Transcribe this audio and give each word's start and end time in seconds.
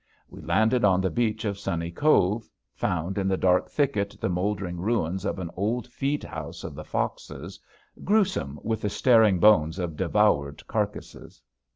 We 0.31 0.41
landed 0.41 0.83
on 0.83 0.99
the 0.99 1.11
beach 1.11 1.45
of 1.45 1.59
Sunny 1.59 1.91
Cove, 1.91 2.49
found 2.73 3.19
in 3.19 3.27
the 3.27 3.37
dark 3.37 3.69
thicket 3.69 4.17
the 4.19 4.29
moldering 4.29 4.77
ruins 4.81 5.25
of 5.25 5.37
an 5.37 5.51
old 5.55 5.85
feed 5.89 6.23
house 6.23 6.63
of 6.63 6.73
the 6.73 6.83
foxes, 6.83 7.59
gruesome 8.03 8.59
with 8.63 8.81
the 8.81 8.89
staring 8.89 9.37
bones 9.39 9.77
of 9.77 9.95
devoured 9.95 10.65
carcasses. 10.65 11.43